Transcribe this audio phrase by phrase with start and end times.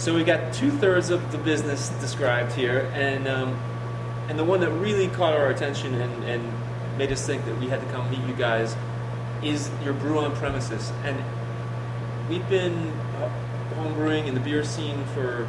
[0.00, 3.60] So we got two thirds of the business described here, and um,
[4.30, 6.52] and the one that really caught our attention and, and
[6.96, 8.74] made us think that we had to come meet you guys
[9.42, 10.90] is your brew on premises.
[11.04, 11.22] And
[12.30, 13.30] we've been uh,
[13.74, 15.46] homebrewing in the beer scene for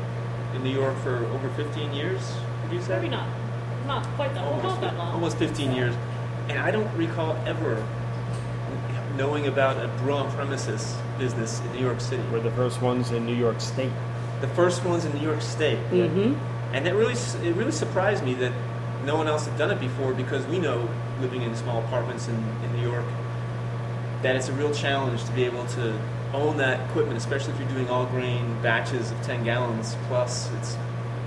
[0.54, 2.34] in New York for over 15 years.
[2.64, 2.98] Would you say?
[2.98, 3.30] Maybe not.
[3.88, 4.62] Not quite that long.
[4.62, 5.14] Not that long.
[5.14, 5.96] almost 15 years,
[6.50, 7.88] and I don't recall ever
[9.16, 12.24] knowing about a brew on premises business in New York City.
[12.34, 13.94] We're the first ones in New York State.
[14.42, 16.34] The first ones in New York State, Mm-hmm.
[16.76, 18.52] and it really it really surprised me that
[19.06, 20.88] no one else had done it before because we know
[21.22, 23.06] living in small apartments in, in New York
[24.24, 25.98] that it's a real challenge to be able to
[26.34, 30.50] own that equipment, especially if you're doing all grain batches of 10 gallons plus.
[30.60, 30.76] It's,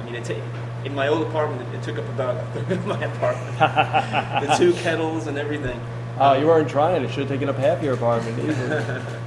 [0.00, 0.40] I mean, it ta-
[0.84, 3.58] in my old apartment, it, took up about a third of my apartment.
[4.48, 5.80] the two kettles and everything.
[6.20, 7.02] Oh, you weren't trying.
[7.02, 8.38] It should have taken up half your apartment.
[8.38, 9.02] easily.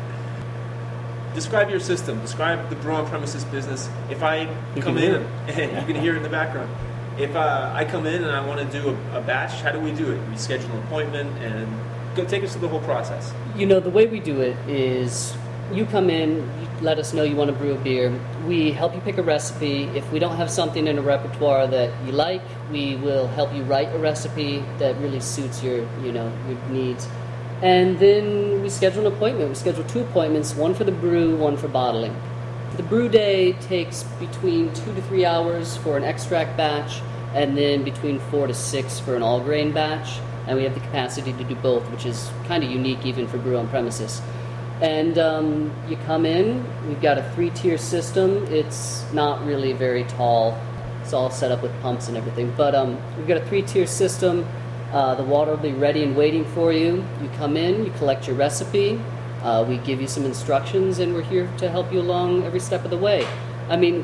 [1.38, 2.20] Describe your system.
[2.22, 3.88] Describe the brew on premises business.
[4.10, 6.68] If I You come in, and you can hear it in the background.
[7.20, 9.80] If uh, I come in and I want to do a, a batch, how do
[9.80, 10.20] we do it?
[10.32, 11.72] We schedule an appointment and
[12.16, 13.32] go take us through the whole process.
[13.56, 15.38] You know, the way we do it is
[15.72, 18.20] you come in, you let us know you want to brew a beer.
[18.48, 19.84] We help you pick a recipe.
[19.96, 23.62] If we don't have something in a repertoire that you like, we will help you
[23.62, 27.08] write a recipe that really suits your, you know, your needs.
[27.62, 29.50] And then we schedule an appointment.
[29.50, 32.16] We schedule two appointments, one for the brew, one for bottling.
[32.76, 37.02] The brew day takes between two to three hours for an extract batch,
[37.34, 40.20] and then between four to six for an all grain batch.
[40.46, 43.38] And we have the capacity to do both, which is kind of unique even for
[43.38, 44.22] brew on premises.
[44.80, 48.46] And um, you come in, we've got a three tier system.
[48.46, 50.58] It's not really very tall,
[51.02, 52.54] it's all set up with pumps and everything.
[52.56, 54.46] But um, we've got a three tier system.
[54.92, 57.04] Uh, the water will be ready and waiting for you.
[57.22, 59.02] You come in, you collect your recipe,
[59.44, 62.84] uh, we give you some instructions, and we're here to help you along every step
[62.86, 63.28] of the way.
[63.70, 64.04] I mean,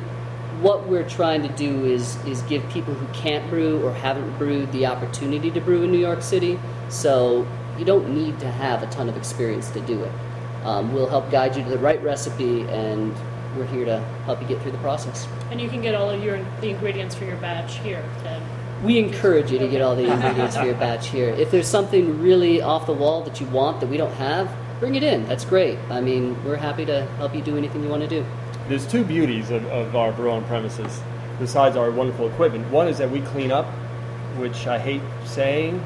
[0.61, 4.71] what we're trying to do is is give people who can't brew or haven't brewed
[4.71, 6.59] the opportunity to brew in New York City.
[6.89, 10.11] So you don't need to have a ton of experience to do it.
[10.63, 13.13] Um, we'll help guide you to the right recipe, and
[13.57, 15.27] we're here to help you get through the process.
[15.51, 18.03] And you can get all of your the ingredients for your batch here.
[18.83, 21.29] We encourage you to get all the ingredients for your batch here.
[21.29, 24.95] If there's something really off the wall that you want that we don't have, bring
[24.95, 25.25] it in.
[25.27, 25.79] That's great.
[25.89, 28.25] I mean, we're happy to help you do anything you want to do.
[28.67, 31.01] There's two beauties of, of our brew on premises,
[31.39, 32.69] besides our wonderful equipment.
[32.71, 33.65] One is that we clean up,
[34.37, 35.81] which I hate saying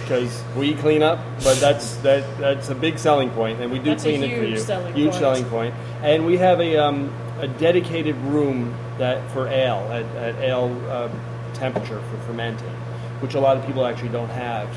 [0.00, 3.86] because we clean up, but that's that that's a big selling point, and we do
[3.86, 4.58] That's clean it for you.
[4.58, 5.20] selling huge point.
[5.20, 5.74] selling point.
[6.02, 11.08] And we have a um, a dedicated room that for ale at, at ale uh,
[11.54, 12.72] temperature for fermenting,
[13.20, 14.68] which a lot of people actually don't have.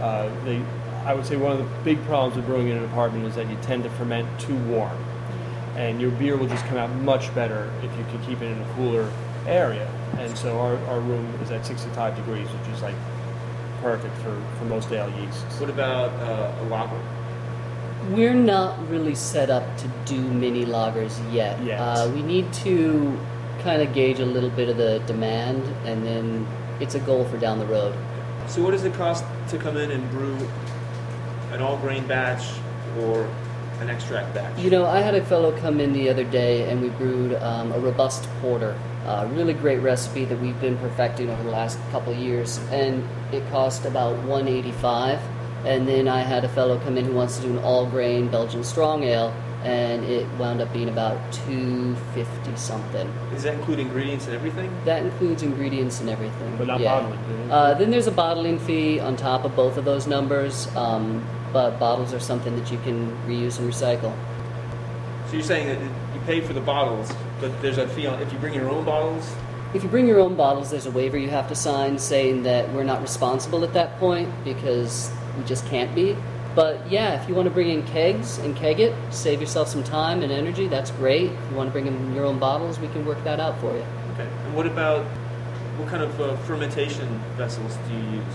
[0.00, 0.62] Uh, they,
[1.04, 3.48] I would say one of the big problems with brewing in an apartment is that
[3.48, 4.96] you tend to ferment too warm
[5.76, 8.60] and your beer will just come out much better if you can keep it in
[8.60, 9.10] a cooler
[9.46, 9.90] area.
[10.18, 12.94] And so our, our room is at 65 degrees, which is like
[13.80, 15.58] perfect for, for most ale yeasts.
[15.58, 17.00] What about uh, a lager?
[18.10, 21.62] We're not really set up to do mini lagers yet.
[21.62, 21.80] Yet.
[21.80, 23.18] Uh, we need to
[23.62, 26.46] kind of gauge a little bit of the demand, and then
[26.80, 27.94] it's a goal for down the road.
[28.48, 30.36] So, what does it cost to come in and brew
[31.52, 32.44] an all grain batch
[33.00, 33.28] or
[33.80, 34.58] an extract batch?
[34.58, 37.72] You know, I had a fellow come in the other day, and we brewed um,
[37.72, 38.78] a robust porter.
[39.06, 43.48] A really great recipe that we've been perfecting over the last couple years, and it
[43.50, 45.20] cost about 185.
[45.64, 48.28] And then I had a fellow come in who wants to do an all grain
[48.28, 49.32] Belgian strong ale,
[49.64, 53.12] and it wound up being about 250 something.
[53.30, 54.74] Does that include ingredients and everything?
[54.84, 56.56] That includes ingredients and everything.
[56.56, 57.00] But not yeah.
[57.00, 57.50] bottling.
[57.50, 61.78] Uh, then there's a bottling fee on top of both of those numbers, um, but
[61.78, 64.14] bottles are something that you can reuse and recycle.
[65.26, 68.32] So, you're saying that you pay for the bottles, but there's a fee on if
[68.32, 69.32] you bring your own bottles?
[69.74, 72.70] If you bring your own bottles, there's a waiver you have to sign saying that
[72.74, 76.16] we're not responsible at that point because we just can't be.
[76.54, 79.82] But yeah, if you want to bring in kegs and keg it, save yourself some
[79.82, 81.30] time and energy, that's great.
[81.30, 83.72] If you want to bring in your own bottles, we can work that out for
[83.72, 83.84] you.
[84.12, 84.28] Okay.
[84.44, 85.04] And what about
[85.78, 88.34] what kind of uh, fermentation vessels do you use?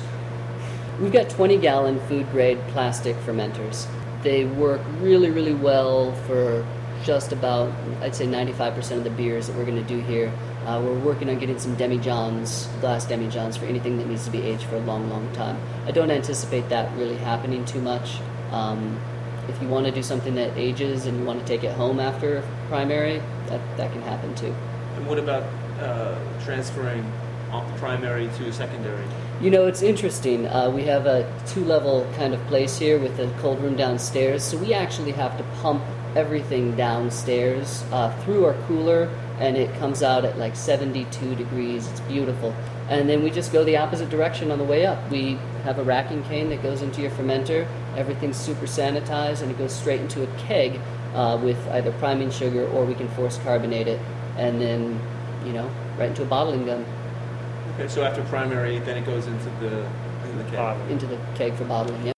[1.00, 3.88] We've got 20 gallon food grade plastic fermenters.
[4.24, 6.66] They work really, really well for
[7.04, 7.72] just about,
[8.02, 10.34] I'd say 95% of the beers that we're going to do here.
[10.68, 14.42] Uh, we're working on getting some demijohns, glass demijohns, for anything that needs to be
[14.42, 15.58] aged for a long, long time.
[15.86, 18.18] I don't anticipate that really happening too much.
[18.52, 19.00] Um,
[19.48, 22.02] if you want to do something that ages and you want to take it home
[22.02, 24.54] after primary, that, that can happen too.
[24.98, 25.44] And what about
[25.80, 27.10] uh, transferring
[27.50, 29.06] off the primary to secondary?
[29.40, 30.48] You know, it's interesting.
[30.48, 34.44] Uh, we have a two level kind of place here with a cold room downstairs,
[34.44, 35.82] so we actually have to pump
[36.14, 39.10] everything downstairs uh, through our cooler
[39.40, 41.88] and it comes out at like 72 degrees.
[41.88, 42.54] It's beautiful.
[42.90, 45.10] And then we just go the opposite direction on the way up.
[45.12, 47.68] We have a racking cane that goes into your fermenter.
[47.96, 50.80] Everything's super sanitized, and it goes straight into a keg
[51.14, 54.00] uh, with either priming sugar or we can force carbonate it,
[54.38, 55.00] and then
[55.46, 56.86] you know right into a bottling gun,
[57.78, 59.86] Okay, so after primary, then it goes into the
[60.26, 60.90] into the keg.
[60.90, 62.08] Into the keg for bottling.
[62.08, 62.16] Yep.